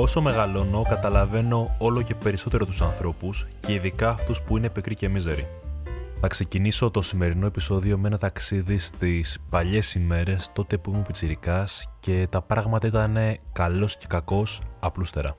Όσο 0.00 0.20
μεγαλώνω, 0.20 0.82
καταλαβαίνω 0.88 1.76
όλο 1.78 2.02
και 2.02 2.14
περισσότερο 2.14 2.66
τους 2.66 2.82
ανθρώπους 2.82 3.46
και 3.60 3.72
ειδικά 3.72 4.10
αυτούς 4.10 4.42
που 4.42 4.56
είναι 4.56 4.68
πικροί 4.68 4.94
και 4.94 5.08
μίζεροι. 5.08 5.46
Θα 6.20 6.26
ξεκινήσω 6.26 6.90
το 6.90 7.02
σημερινό 7.02 7.46
επεισόδιο 7.46 7.98
με 7.98 8.08
ένα 8.08 8.18
ταξίδι 8.18 8.78
στις 8.78 9.38
παλιές 9.50 9.94
ημέρες, 9.94 10.50
τότε 10.52 10.78
που 10.78 10.90
ήμουν 10.90 11.02
πιτσιρικάς 11.02 11.88
και 12.00 12.26
τα 12.30 12.42
πράγματα 12.42 12.86
ήταν 12.86 13.16
καλός 13.52 13.96
και 13.96 14.06
κακός 14.08 14.62
απλούστερα. 14.80 15.36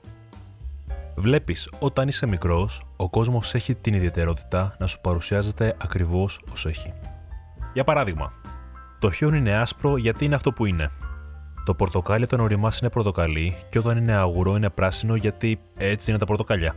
Βλέπεις, 1.14 1.70
όταν 1.78 2.08
είσαι 2.08 2.26
μικρός, 2.26 2.82
ο 2.96 3.10
κόσμος 3.10 3.54
έχει 3.54 3.74
την 3.74 3.94
ιδιαιτερότητα 3.94 4.74
να 4.78 4.86
σου 4.86 5.00
παρουσιάζεται 5.00 5.76
ακριβώς 5.78 6.40
ω 6.48 6.68
έχει. 6.68 6.92
Για 7.72 7.84
παράδειγμα, 7.84 8.32
το 8.98 9.10
χιόνι 9.10 9.38
είναι 9.38 9.56
άσπρο 9.56 9.96
γιατί 9.96 10.24
είναι 10.24 10.34
αυτό 10.34 10.52
που 10.52 10.66
είναι. 10.66 10.90
Το 11.64 11.74
πορτοκάλι 11.74 12.24
όταν 12.24 12.40
οριμάς 12.40 12.78
είναι 12.78 12.90
πορτοκαλί 12.90 13.56
και 13.70 13.78
όταν 13.78 13.96
είναι 13.96 14.12
αγουρό 14.12 14.56
είναι 14.56 14.70
πράσινο 14.70 15.14
γιατί 15.14 15.60
έτσι 15.76 16.10
είναι 16.10 16.18
τα 16.18 16.26
πορτοκαλιά. 16.26 16.74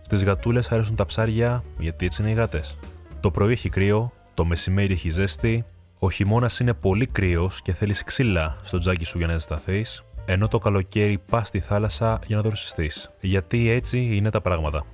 Στις 0.00 0.24
γατούλες 0.24 0.72
αρέσουν 0.72 0.96
τα 0.96 1.06
ψάρια 1.06 1.64
γιατί 1.78 2.06
έτσι 2.06 2.22
είναι 2.22 2.30
οι 2.30 2.34
γάτες. 2.34 2.78
Το 3.20 3.30
πρωί 3.30 3.52
έχει 3.52 3.68
κρύο, 3.68 4.12
το 4.34 4.44
μεσημέρι 4.44 4.92
έχει 4.92 5.10
ζέστη, 5.10 5.64
ο 5.98 6.10
χειμώνας 6.10 6.60
είναι 6.60 6.72
πολύ 6.72 7.06
κρύος 7.06 7.62
και 7.62 7.72
θέλεις 7.72 8.04
ξύλα 8.04 8.56
στο 8.62 8.78
τζάκι 8.78 9.04
σου 9.04 9.18
για 9.18 9.26
να 9.26 9.32
ζεσταθείς, 9.32 10.04
ενώ 10.24 10.48
το 10.48 10.58
καλοκαίρι 10.58 11.18
πας 11.30 11.48
στη 11.48 11.60
θάλασσα 11.60 12.18
για 12.26 12.36
να 12.36 12.42
δροσιστεί. 12.42 12.90
Γιατί 13.20 13.70
έτσι 13.70 13.98
είναι 13.98 14.30
τα 14.30 14.40
πράγματα. 14.40 14.84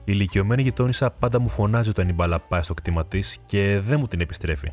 Η 0.00 0.12
ηλικιωμένη 0.12 0.62
γειτόνισσα 0.62 1.10
πάντα 1.10 1.40
μου 1.40 1.48
φωνάζει 1.48 1.88
όταν 1.88 2.08
η 2.08 2.12
μπάλα 2.12 2.38
πάει 2.38 2.62
στο 2.62 2.74
κτήμα 2.74 3.06
της 3.06 3.38
και 3.46 3.80
δεν 3.80 4.00
μου 4.00 4.08
την 4.08 4.20
επιστρέφει. 4.20 4.72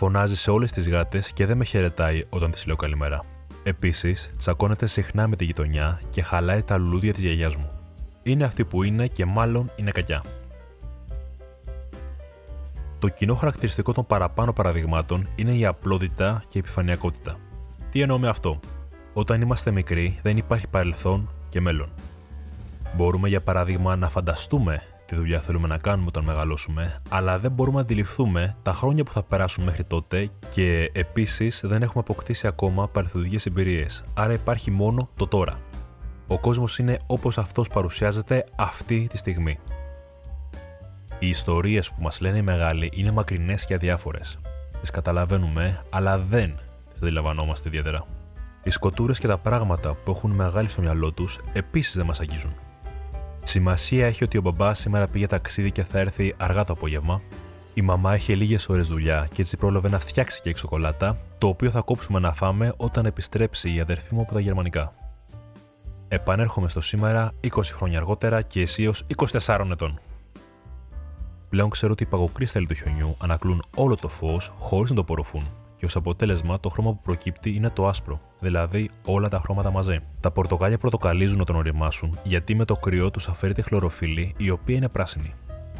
Φωνάζει 0.00 0.36
σε 0.36 0.50
όλες 0.50 0.72
τις 0.72 0.88
γάτες 0.88 1.32
και 1.32 1.46
δεν 1.46 1.56
με 1.56 1.64
χαιρετάει 1.64 2.24
όταν 2.28 2.50
της 2.50 2.66
λέω 2.66 2.76
καλημέρα. 2.76 3.22
Επίσης, 3.62 4.30
τσακώνεται 4.38 4.86
συχνά 4.86 5.28
με 5.28 5.36
τη 5.36 5.44
γειτονιά 5.44 6.00
και 6.10 6.22
χαλάει 6.22 6.62
τα 6.62 6.78
λουλούδια 6.78 7.12
της 7.12 7.22
γιαγιάς 7.22 7.56
μου. 7.56 7.70
Είναι 8.22 8.44
αυτή 8.44 8.64
που 8.64 8.82
είναι 8.82 9.06
και 9.06 9.24
μάλλον 9.24 9.70
είναι 9.76 9.90
κακιά. 9.90 10.22
Το 12.98 13.08
κοινό 13.08 13.34
χαρακτηριστικό 13.34 13.92
των 13.92 14.06
παραπάνω 14.06 14.52
παραδειγμάτων 14.52 15.28
είναι 15.34 15.54
η 15.54 15.66
απλότητα 15.66 16.42
και 16.48 16.58
η 16.58 16.60
επιφανειακότητα. 16.64 17.36
Τι 17.90 18.00
εννοώ 18.00 18.18
με 18.18 18.28
αυτό; 18.28 18.60
Όταν 19.12 19.40
είμαστε 19.40 19.70
μικροί, 19.70 20.18
δεν 20.22 20.36
υπάρχει 20.36 20.66
παρελθόν 20.66 21.30
και 21.48 21.60
μέλλον. 21.60 21.88
Μπορούμε 22.96 23.28
για 23.28 23.40
παράδειγμα 23.40 23.96
να 23.96 24.08
φανταστούμε 24.08 24.82
τι 25.10 25.16
δουλειά 25.16 25.40
θέλουμε 25.40 25.68
να 25.68 25.78
κάνουμε 25.78 26.06
όταν 26.08 26.24
μεγαλώσουμε, 26.24 27.00
αλλά 27.08 27.38
δεν 27.38 27.50
μπορούμε 27.50 27.76
να 27.76 27.82
αντιληφθούμε 27.82 28.56
τα 28.62 28.72
χρόνια 28.72 29.04
που 29.04 29.12
θα 29.12 29.22
περάσουν 29.22 29.64
μέχρι 29.64 29.84
τότε 29.84 30.30
και 30.50 30.90
επίσης 30.94 31.60
δεν 31.64 31.82
έχουμε 31.82 32.04
αποκτήσει 32.08 32.46
ακόμα 32.46 32.88
παρελθοντικέ 32.88 33.48
εμπειρίες. 33.48 34.04
Άρα 34.14 34.32
υπάρχει 34.32 34.70
μόνο 34.70 35.08
το 35.16 35.26
τώρα. 35.26 35.58
Ο 36.26 36.38
κόσμος 36.38 36.78
είναι 36.78 37.00
όπως 37.06 37.38
αυτός 37.38 37.68
παρουσιάζεται 37.68 38.44
αυτή 38.56 39.06
τη 39.10 39.16
στιγμή. 39.16 39.58
Οι 41.18 41.28
ιστορίες 41.28 41.90
που 41.90 42.02
μας 42.02 42.20
λένε 42.20 42.38
οι 42.38 42.42
μεγάλοι 42.42 42.90
είναι 42.94 43.10
μακρινές 43.10 43.64
και 43.64 43.74
αδιάφορες. 43.74 44.38
Τις 44.80 44.90
καταλαβαίνουμε, 44.90 45.80
αλλά 45.90 46.18
δεν 46.18 46.54
τις 46.92 47.02
αντιλαμβανόμαστε 47.02 47.68
ιδιαίτερα. 47.68 48.04
Οι 48.62 48.70
σκοτούρες 48.70 49.18
και 49.18 49.26
τα 49.26 49.38
πράγματα 49.38 49.94
που 50.04 50.10
έχουν 50.10 50.30
μεγάλη 50.30 50.68
στο 50.68 50.80
μυαλό 50.80 51.12
τους 51.12 51.40
επίσης 51.52 51.96
δεν 51.96 52.06
μας 52.06 52.20
αγγίζουν. 52.20 52.52
Σημασία 53.42 54.06
έχει 54.06 54.24
ότι 54.24 54.38
ο 54.38 54.40
μπαμπάς 54.40 54.78
σήμερα 54.78 55.08
πήγε 55.08 55.26
ταξίδι 55.26 55.70
και 55.70 55.84
θα 55.84 55.98
έρθει 55.98 56.34
αργά 56.36 56.64
το 56.64 56.72
απόγευμα. 56.72 57.22
Η 57.74 57.82
μαμά 57.82 58.14
είχε 58.14 58.34
λίγες 58.34 58.68
ώρες 58.68 58.88
δουλειά 58.88 59.28
και 59.34 59.42
έτσι 59.42 59.56
πρόλαβε 59.56 59.88
να 59.88 59.98
φτιάξει 59.98 60.40
και 60.42 60.56
σοκολάτα, 60.56 61.18
το 61.38 61.46
οποίο 61.46 61.70
θα 61.70 61.80
κόψουμε 61.80 62.18
να 62.18 62.32
φάμε 62.32 62.72
όταν 62.76 63.06
επιστρέψει 63.06 63.74
η 63.74 63.80
αδερφή 63.80 64.14
μου 64.14 64.20
από 64.20 64.32
τα 64.32 64.40
γερμανικά. 64.40 64.94
Επανέρχομαι 66.08 66.68
στο 66.68 66.80
σήμερα 66.80 67.32
20 67.44 67.48
χρόνια 67.62 67.98
αργότερα 67.98 68.42
και 68.42 68.60
εσύ 68.60 68.86
ως 68.86 69.06
24 69.16 69.68
ετών. 69.70 70.00
Πλέον 71.48 71.70
ξέρω 71.70 71.92
ότι 71.92 72.02
οι 72.02 72.06
παγοκρίσταλοι 72.06 72.66
του 72.66 72.74
χιονιού 72.74 73.16
ανακλούν 73.18 73.62
όλο 73.76 73.96
το 73.96 74.08
φως 74.08 74.52
χωρίς 74.58 74.90
να 74.90 74.96
το 74.96 75.02
απορροφούν 75.02 75.42
και 75.80 75.86
ως 75.86 75.96
αποτέλεσμα 75.96 76.60
το 76.60 76.68
χρώμα 76.68 76.90
που 76.90 77.00
προκύπτει 77.02 77.54
είναι 77.54 77.70
το 77.70 77.88
άσπρο, 77.88 78.20
δηλαδή 78.40 78.90
όλα 79.06 79.28
τα 79.28 79.40
χρώματα 79.42 79.70
μαζί. 79.70 80.00
Τα 80.20 80.30
πορτοκάλια 80.30 80.78
πορτοκαλίζουν 80.78 81.40
όταν 81.40 81.56
οριμάσουν 81.56 82.18
γιατί 82.24 82.54
με 82.54 82.64
το 82.64 82.76
κρυό 82.76 83.10
τους 83.10 83.28
αφαιρείται 83.28 83.62
χλωροφύλλη 83.62 84.34
η 84.38 84.50
οποία 84.50 84.76
είναι 84.76 84.88
πράσινη. 84.88 85.34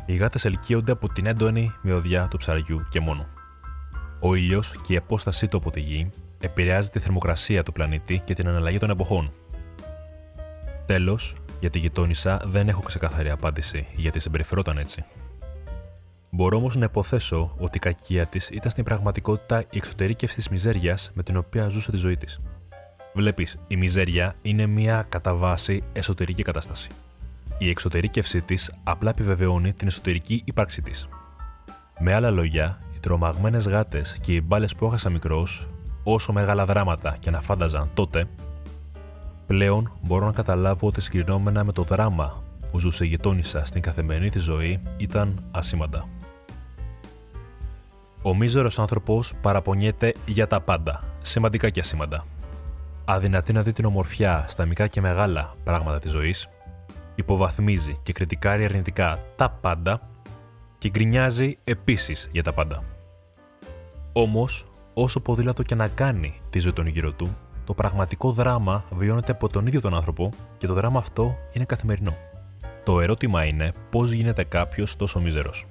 Οι 0.07 0.17
γάτες 0.17 0.45
ελκύονται 0.45 0.93
από 0.93 1.09
την 1.09 1.27
έντονη 1.27 1.73
μυωδιά 1.83 2.27
του 2.31 2.37
ψαριού 2.37 2.87
και 2.91 3.01
μόνο. 3.01 3.27
Ο 4.21 4.35
ήλιος 4.35 4.75
και 4.87 4.93
η 4.93 4.97
απόστασή 4.97 5.49
του 5.49 5.57
από 5.57 5.71
τη 5.71 5.81
γη 5.81 6.11
επηρεάζει 6.41 6.91
τη 6.91 6.99
θερμοκρασία 6.99 7.63
του 7.63 7.73
πλανήτη 7.73 8.23
και 8.25 8.35
την 8.35 8.49
αναλλαγή 8.49 8.79
των 8.79 8.91
εποχών. 8.91 9.33
Τέλος, 10.87 11.35
για 11.61 11.71
τη 11.71 11.79
γειτόνισσα 11.79 12.43
δεν 12.45 12.69
έχω 12.69 12.83
ξεκαθαρή 12.83 13.31
απάντηση 13.31 13.87
γιατί 13.97 14.19
συμπεριφερόταν 14.19 14.79
έτσι. 14.79 15.05
Μπορώ 16.31 16.57
όμως 16.57 16.77
να 16.77 16.85
υποθέσω 16.85 17.55
ότι 17.59 17.77
η 17.77 17.81
κακία 17.81 18.27
της 18.27 18.49
ήταν 18.51 18.71
στην 18.71 18.85
πραγματικότητα 18.85 19.61
η 19.61 19.77
εξωτερήκευση 19.77 20.37
της 20.37 20.49
μιζέριας 20.49 21.11
με 21.15 21.23
την 21.23 21.37
οποία 21.37 21.69
ζούσε 21.69 21.91
τη 21.91 21.97
ζωή 21.97 22.17
της. 22.17 22.39
Βλέπεις, 23.15 23.59
η 23.69 23.77
μιζέρια 23.77 24.35
είναι 24.43 24.67
μια 24.67 25.07
κατά 25.09 25.35
βάση 25.35 25.83
εσωτερική 25.93 26.43
κατάσταση. 26.43 26.89
Η 27.59 27.69
εξωτερήκευσή 27.69 28.41
της 28.41 28.73
απλά 28.85 29.11
επιβεβαιώνει 29.11 29.73
την 29.73 29.87
εσωτερική 29.87 30.43
ύπαρξή 30.45 30.83
της. 30.83 31.09
Με 31.99 32.15
άλλα 32.15 32.31
λόγια, 32.31 32.79
οι 32.95 32.99
τρομαγμένες 32.99 33.67
γάτες 33.69 34.17
και 34.21 34.35
οι 34.35 34.43
μπάλες 34.45 34.75
που 34.75 34.87
έχασα 34.87 35.11
μικρός, 35.11 35.69
όσο 36.05 36.33
μεγάλα 36.33 36.65
δράματα 36.65 37.17
και 37.21 37.31
να 37.31 37.41
φάνταζαν 37.41 37.91
τότε, 37.95 38.27
πλέον 39.47 39.93
μπορώ 40.03 40.27
να 40.27 40.33
καταλάβω 40.33 40.87
ότι 40.87 41.01
συγκρινόμενα 41.01 41.65
με 41.65 41.73
το 41.73 41.83
δράμα 41.83 42.43
που 42.71 42.79
ζούσε 42.79 43.05
η 43.05 43.09
γειτόνισσα 43.09 43.65
στην 43.65 43.83
καθημερινή 43.83 44.31
της 44.31 44.43
ζωή 44.43 44.81
ήταν 44.97 45.43
ασήμαντα. 45.51 46.09
Ο 48.23 48.35
μίζερος 48.35 48.79
άνθρωπος 48.79 49.33
παραπονιέται 49.41 50.15
για 50.27 50.47
τα 50.47 50.61
πάντα, 50.61 51.03
σημαντικά 51.23 51.71
και 51.71 51.81
ασήμαντα. 51.81 52.25
Αδυνατεί 53.05 53.53
να 53.53 53.63
δει 53.63 53.73
την 53.73 53.85
ομορφιά 53.85 54.45
στα 54.49 54.65
μικρά 54.65 54.87
και 54.87 55.01
μεγάλα 55.01 55.55
πράγματα 55.65 55.99
της 55.99 56.11
ζωής, 56.11 56.49
υποβαθμίζει 57.15 57.99
και 58.03 58.13
κριτικάρει 58.13 58.65
αρνητικά 58.65 59.19
τα 59.37 59.51
πάντα 59.61 60.01
και 60.79 60.89
γκρινιάζει 60.89 61.59
επίσης 61.65 62.29
για 62.33 62.43
τα 62.43 62.53
πάντα. 62.53 62.83
Όμως, 64.13 64.67
όσο 64.95 65.21
ποδήλατο 65.21 65.63
και 65.63 65.75
να 65.75 65.89
κάνει 65.89 66.41
τη 66.51 66.59
ζωή 66.59 66.73
των 66.73 66.87
γύρω 66.87 67.13
του, 67.13 67.37
το 67.65 67.75
πραγματικό 67.75 68.33
δράμα 68.33 68.85
βιώνεται 68.91 69.33
από 69.33 69.49
τον 69.49 69.67
ίδιο 69.67 69.81
τον 69.81 69.95
άνθρωπο 69.95 70.31
και 70.59 70.67
το 70.67 70.75
δράμα 70.75 70.99
αυτό 70.99 71.37
είναι 71.53 71.65
καθημερινό. 71.65 72.15
Το 72.85 73.01
ερώτημα 73.01 73.45
είναι 73.45 73.73
πώς 73.91 74.11
γίνεται 74.11 74.45
κάποιος 74.45 74.97
τόσο 74.97 75.21
μίζερος. 75.21 75.67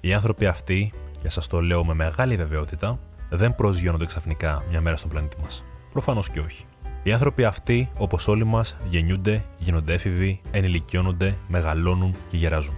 Οι 0.00 0.12
άνθρωποι 0.12 0.46
αυτοί 0.46 0.92
και 1.20 1.30
σας 1.30 1.46
το 1.46 1.60
λέω 1.60 1.84
με 1.84 1.94
μεγάλη 1.94 2.36
βεβαιότητα, 2.36 2.98
δεν 3.30 3.54
προσγειώνονται 3.54 4.06
ξαφνικά 4.06 4.62
μια 4.70 4.80
μέρα 4.80 4.96
στον 4.96 5.10
πλανήτη 5.10 5.36
μας. 5.42 5.64
Προφανώς 5.92 6.30
και 6.30 6.40
όχι. 6.40 6.64
Οι 7.02 7.12
άνθρωποι 7.12 7.44
αυτοί, 7.44 7.90
όπως 7.98 8.28
όλοι 8.28 8.44
μας, 8.44 8.76
γεννιούνται, 8.88 9.44
γίνονται 9.58 9.92
έφηβοι, 9.92 10.40
ενηλικιώνονται, 10.50 11.36
μεγαλώνουν 11.48 12.14
και 12.30 12.36
γεράζουν. 12.36 12.74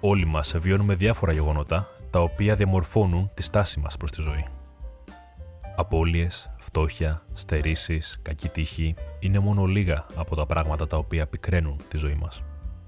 Όλοι 0.00 0.24
μας 0.24 0.54
βιώνουμε 0.58 0.94
διάφορα 0.94 1.32
γεγονότα 1.32 1.88
τα 2.10 2.20
οποία 2.20 2.54
διαμορφώνουν 2.54 3.30
τη 3.34 3.42
στάση 3.42 3.80
μας 3.80 3.96
προς 3.96 4.10
τη 4.10 4.22
ζωή. 4.22 4.44
Απόλυε, 5.76 6.28
φτώχεια, 6.58 7.22
στερήσεις, 7.34 8.18
κακή 8.22 8.48
τύχη 8.48 8.94
είναι 9.18 9.38
μόνο 9.38 9.64
λίγα 9.64 10.06
από 10.14 10.36
τα 10.36 10.46
πράγματα 10.46 10.86
τα 10.86 10.96
οποία 10.96 11.26
πικραίνουν 11.26 11.76
τη 11.88 11.96
ζωή 11.96 12.18
μας. 12.20 12.42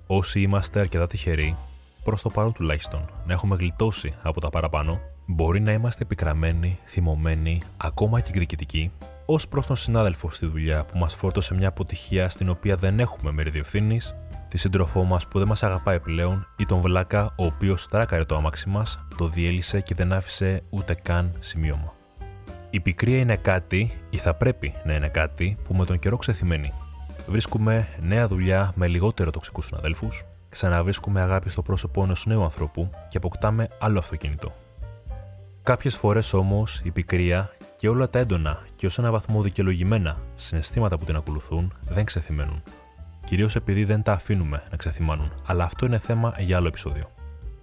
Όσοι 0.06 0.40
είμαστε 0.40 0.80
αρκετά 0.80 1.06
τυχεροί, 1.06 1.56
προς 2.04 2.22
το 2.22 2.30
παρόν 2.30 2.52
τουλάχιστον, 2.52 3.04
να 3.26 3.32
έχουμε 3.32 3.56
γλιτώσει 3.56 4.14
από 4.22 4.40
τα 4.40 4.50
παραπάνω, 4.50 5.00
μπορεί 5.26 5.60
να 5.60 5.72
είμαστε 5.72 6.02
επικραμένοι, 6.02 6.78
θυμωμένοι, 6.86 7.60
ακόμα 7.76 8.20
και 8.20 8.32
κριτικοί, 8.32 8.90
ως 9.26 9.48
προς 9.48 9.66
τον 9.66 9.76
συνάδελφο 9.76 10.30
στη 10.30 10.46
δουλειά 10.46 10.84
που 10.84 10.98
μας 10.98 11.14
φόρτωσε 11.14 11.54
μια 11.54 11.68
αποτυχία 11.68 12.28
στην 12.28 12.48
οποία 12.48 12.76
δεν 12.76 13.00
έχουμε 13.00 13.32
μερίδιο 13.32 13.60
ευθύνης, 13.60 14.14
τη 14.48 14.58
σύντροφό 14.58 15.04
μας 15.04 15.28
που 15.28 15.38
δεν 15.38 15.48
μας 15.48 15.62
αγαπάει 15.62 16.00
πλέον 16.00 16.46
ή 16.56 16.66
τον 16.66 16.80
βλάκα 16.80 17.34
ο 17.36 17.44
οποίος 17.44 17.88
τράκαρε 17.88 18.24
το 18.24 18.36
αμάξι 18.36 18.68
μας, 18.68 18.98
το 19.16 19.28
διέλυσε 19.28 19.80
και 19.80 19.94
δεν 19.94 20.12
άφησε 20.12 20.62
ούτε 20.70 20.94
καν 20.94 21.32
σημείωμα. 21.40 21.92
Η 22.70 22.80
πικρία 22.80 23.18
είναι 23.18 23.36
κάτι, 23.36 23.92
ή 24.10 24.16
θα 24.16 24.34
πρέπει 24.34 24.74
να 24.84 24.94
είναι 24.94 25.08
κάτι, 25.08 25.56
που 25.64 25.74
με 25.74 25.84
τον 25.84 25.98
καιρό 25.98 26.16
ξεθυμένει. 26.16 26.72
Βρίσκουμε 27.26 27.88
νέα 28.00 28.28
δουλειά 28.28 28.72
με 28.74 28.86
λιγότερο 28.86 29.30
τοξικούς 29.30 29.64
συναδέλφους, 29.64 30.24
ξαναβρίσκουμε 30.54 31.20
αγάπη 31.20 31.50
στο 31.50 31.62
πρόσωπο 31.62 32.02
ενός 32.02 32.26
νέου 32.26 32.42
ανθρώπου 32.42 32.90
και 33.08 33.16
αποκτάμε 33.16 33.68
άλλο 33.78 33.98
αυτοκίνητο. 33.98 34.52
Κάποιες 35.62 35.96
φορές 35.96 36.32
όμως 36.32 36.80
η 36.84 36.90
πικρία 36.90 37.50
και 37.76 37.88
όλα 37.88 38.10
τα 38.10 38.18
έντονα 38.18 38.58
και 38.76 38.86
ως 38.86 38.98
ένα 38.98 39.10
βαθμό 39.10 39.42
δικαιολογημένα 39.42 40.16
συναισθήματα 40.36 40.98
που 40.98 41.04
την 41.04 41.16
ακολουθούν 41.16 41.72
δεν 41.88 42.04
ξεθυμένουν. 42.04 42.62
Κυρίως 43.26 43.56
επειδή 43.56 43.84
δεν 43.84 44.02
τα 44.02 44.12
αφήνουμε 44.12 44.62
να 44.70 44.76
ξεθυμάνουν, 44.76 45.32
αλλά 45.46 45.64
αυτό 45.64 45.86
είναι 45.86 45.98
θέμα 45.98 46.34
για 46.38 46.56
άλλο 46.56 46.66
επεισόδιο. 46.66 47.10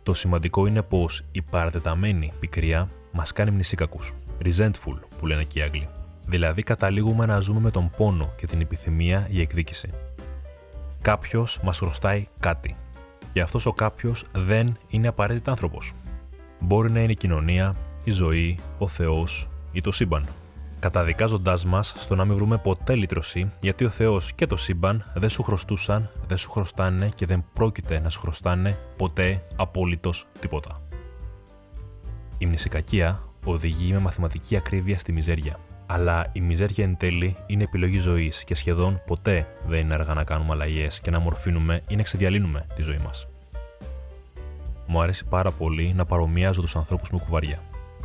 Το 0.04 0.14
σημαντικό 0.14 0.66
είναι 0.66 0.82
πως 0.82 1.24
η 1.32 1.42
παρατεταμένη 1.42 2.32
πικρία 2.40 2.90
μας 3.12 3.32
κάνει 3.32 3.52
μνησίκακους. 3.52 4.14
Resentful, 4.44 5.00
που 5.20 5.28
λένε 5.28 5.44
και 5.44 5.60
οι 5.60 5.62
Άγγλοι. 5.62 5.90
Δηλαδή, 6.26 6.64
καταλήγουμε 6.64 7.26
να 7.26 7.40
ζούμε 7.40 7.60
με 7.60 7.72
τον 7.72 7.92
πόνο 7.98 8.34
και 8.38 8.48
την 8.48 8.62
επιθυμία 8.62 9.28
για 9.30 9.42
εκδίκηση. 9.42 9.90
Κάποιος 11.02 11.60
μας 11.64 11.80
χρωστάει 11.80 12.28
κάτι. 12.40 12.76
Και 13.34 13.42
αυτός 13.42 13.66
ο 13.66 13.72
κάποιος 13.72 14.26
δεν 14.36 14.78
είναι 14.90 15.08
απαραίτητα 15.08 15.52
άνθρωπος. 15.52 15.94
Μπορεί 16.60 16.92
να 16.92 17.00
είναι 17.00 17.12
η 17.12 17.16
κοινωνία, 17.16 17.76
η 18.04 18.12
ζωή, 18.12 18.60
ο 18.78 18.88
Θεός 18.88 19.48
ή 19.72 19.82
το 19.82 19.92
σύμπαν. 19.92 20.26
Καταδικάζοντάς 20.80 21.66
μας 21.66 21.94
στο 21.98 22.16
να 22.16 22.26
μην 22.26 22.36
βρούμε 22.36 22.58
ποτέ 22.58 22.96
λύτρωση, 22.96 23.52
γιατί 23.60 23.86
ο 23.86 23.90
Θεός 23.90 24.34
και 24.34 24.46
το 24.46 24.56
σύμπαν 24.56 25.12
δεν 25.16 25.30
σου 25.30 25.44
χρωστούσαν, 25.44 26.10
δεν 26.28 26.38
σου 26.38 26.52
χρωστάνε 26.52 27.12
και 27.16 27.26
δεν 27.26 27.44
πρόκειται 27.54 28.00
να 28.00 28.10
σου 28.10 28.20
χρωστάνε 28.20 28.78
ποτέ 28.98 29.44
απόλυτο 29.56 30.14
τίποτα. 30.40 30.82
Η 32.38 32.46
μνησικακία 32.46 33.24
οδηγεί 33.46 33.94
με 33.94 34.00
μαθηματική 34.00 34.56
ακρίβεια 34.56 35.00
στη 35.00 35.12
μιζέρια. 35.12 35.60
Αλλά 35.94 36.26
η 36.32 36.42
μιζέρια 36.42 36.84
εν 36.84 36.98
τέλει 36.98 37.36
είναι 37.46 37.64
επιλογή 37.64 37.98
ζωής 37.98 38.44
και 38.44 38.56
σχεδόν 38.56 39.02
ποτέ 39.06 39.48
δεν 39.68 39.80
είναι 39.80 39.94
αργά 39.94 40.14
να 40.14 40.24
κάνουμε 40.24 40.52
αλλαγές 40.52 41.00
και 41.00 41.12
να 41.12 41.20
μορφύνουμε 41.20 41.82
ή 41.88 41.96
να 41.96 42.04
ξεδιαλύνουμε 42.04 42.66
τη 42.76 42.82
ζωή 42.82 43.00
μας. 43.04 43.28
Μου 44.88 45.02
αρέσει 45.02 45.26
πάρα 45.26 45.52
πολύ 45.52 45.94
να 45.96 46.06
παρομοιάζω 46.06 46.62
τους 46.62 46.76
ανθρώπους 46.76 47.10
με 47.10 47.20
κουβάρια. 47.20 47.60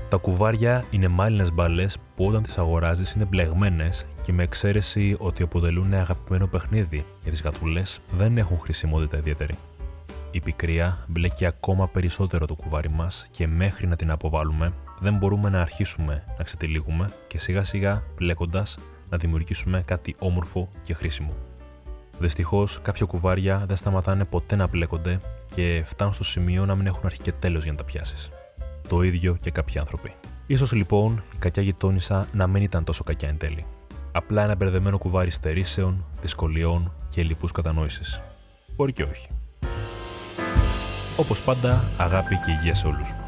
Τα 0.08 0.16
κουβάρια 0.16 0.84
είναι 0.90 1.08
μάλινες 1.08 1.52
μπάλε 1.52 1.86
που 2.16 2.26
όταν 2.26 2.42
τις 2.42 2.58
αγοράζεις 2.58 3.12
είναι 3.12 3.24
μπλεγμένες 3.24 4.06
και 4.22 4.32
με 4.32 4.42
εξαίρεση 4.42 5.16
ότι 5.18 5.42
αποτελούν 5.42 5.94
αγαπημένο 5.94 6.46
παιχνίδι 6.46 7.04
για 7.22 7.30
τις 7.30 7.42
γατούλες 7.42 8.00
δεν 8.16 8.38
έχουν 8.38 8.58
χρησιμότητα 8.58 9.16
ιδιαίτερη. 9.16 9.54
Η 10.30 10.40
πικρία 10.40 10.98
μπλέκει 11.06 11.46
ακόμα 11.46 11.88
περισσότερο 11.88 12.46
το 12.46 12.54
κουβάρι 12.54 12.90
μας 12.90 13.26
και 13.30 13.46
μέχρι 13.46 13.86
να 13.86 13.96
την 13.96 14.10
αποβάλουμε 14.10 14.72
δεν 15.00 15.14
μπορούμε 15.14 15.48
να 15.50 15.60
αρχίσουμε 15.60 16.24
να 16.38 16.44
ξετυλίγουμε 16.44 17.10
και 17.26 17.38
σιγά 17.38 17.64
σιγά 17.64 18.02
μπλέκοντας 18.16 18.78
να 19.10 19.16
δημιουργήσουμε 19.16 19.82
κάτι 19.86 20.14
όμορφο 20.18 20.68
και 20.82 20.94
χρήσιμο. 20.94 21.34
Δυστυχώς, 22.18 22.80
κάποια 22.82 23.06
κουβάρια 23.06 23.64
δεν 23.66 23.76
σταματάνε 23.76 24.24
ποτέ 24.24 24.56
να 24.56 24.68
μπλέκονται 24.68 25.20
και 25.54 25.82
φτάνουν 25.86 26.14
στο 26.14 26.24
σημείο 26.24 26.66
να 26.66 26.74
μην 26.74 26.86
έχουν 26.86 27.00
αρχή 27.04 27.22
και 27.22 27.32
τέλος 27.32 27.62
για 27.62 27.72
να 27.72 27.78
τα 27.78 27.84
πιάσεις. 27.84 28.30
Το 28.88 29.02
ίδιο 29.02 29.36
και 29.40 29.50
κάποιοι 29.50 29.78
άνθρωποι. 29.78 30.12
σω 30.56 30.66
λοιπόν 30.72 31.22
η 31.34 31.38
κακιά 31.38 31.62
γειτόνισσα 31.62 32.26
να 32.32 32.46
μην 32.46 32.62
ήταν 32.62 32.84
τόσο 32.84 33.04
κακιά 33.04 33.28
εν 33.28 33.38
τέλει. 33.38 33.64
Απλά 34.12 34.42
ένα 34.42 34.54
μπερδεμένο 34.54 34.98
κουβάρι 34.98 35.30
στερήσεων, 35.30 36.04
δυσκολιών 36.20 36.92
και 37.08 37.22
λοιπού 37.22 37.46
κατανόησης. 37.46 38.20
Μπορεί 38.76 38.92
και 38.92 39.02
όχι. 39.02 39.28
Όπως 41.16 41.42
πάντα, 41.42 41.84
αγάπη 41.98 42.34
και 42.34 42.50
υγεία 42.50 42.74
σε 42.74 42.86
όλους. 42.86 43.25